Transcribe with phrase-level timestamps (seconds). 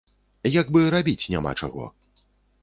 [0.61, 1.83] Як бы рабіць няма чаго.